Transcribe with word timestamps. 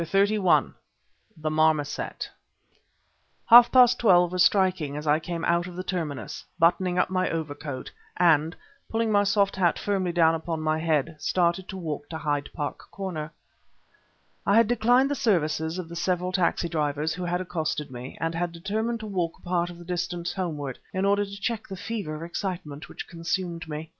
CHAPTER 0.03 0.25
XXXI 0.33 0.73
THE 1.37 1.51
MARMOSET 1.51 2.27
Half 3.45 3.71
past 3.71 3.99
twelve 3.99 4.31
was 4.31 4.41
striking 4.41 4.97
as 4.97 5.05
I 5.05 5.19
came 5.19 5.45
out 5.45 5.67
of 5.67 5.75
the 5.75 5.83
terminus, 5.83 6.43
buttoning 6.57 6.97
up 6.97 7.11
my 7.11 7.29
overcoat, 7.29 7.91
and 8.17 8.55
pulling 8.89 9.11
my 9.11 9.23
soft 9.23 9.55
hat 9.57 9.77
firmly 9.77 10.11
down 10.11 10.33
upon 10.33 10.59
my 10.59 10.79
head, 10.79 11.17
started 11.19 11.69
to 11.69 11.77
walk 11.77 12.09
to 12.09 12.17
Hyde 12.17 12.49
Park 12.51 12.89
Corner. 12.89 13.31
I 14.43 14.55
had 14.55 14.67
declined 14.67 15.11
the 15.11 15.13
services 15.13 15.77
of 15.77 15.87
the 15.87 15.95
several 15.95 16.31
taxi 16.31 16.67
drivers 16.67 17.13
who 17.13 17.25
had 17.25 17.39
accosted 17.39 17.91
me 17.91 18.17
and 18.19 18.33
had 18.33 18.51
determined 18.51 19.01
to 19.01 19.05
walk 19.05 19.37
a 19.37 19.43
part 19.47 19.69
of 19.69 19.77
the 19.77 19.85
distance 19.85 20.33
homeward, 20.33 20.79
in 20.95 21.05
order 21.05 21.25
to 21.25 21.39
check 21.39 21.67
the 21.67 21.77
fever 21.77 22.15
of 22.15 22.23
excitement 22.23 22.89
which 22.89 23.07
consumed 23.07 23.69
me. 23.69 23.87